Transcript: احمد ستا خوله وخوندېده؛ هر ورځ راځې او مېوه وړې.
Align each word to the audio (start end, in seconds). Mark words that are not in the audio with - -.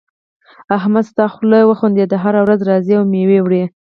احمد 0.77 1.03
ستا 1.11 1.25
خوله 1.33 1.59
وخوندېده؛ 1.69 2.15
هر 2.23 2.35
ورځ 2.43 2.59
راځې 2.69 2.93
او 2.97 3.03
مېوه 3.11 3.39
وړې. 3.45 3.63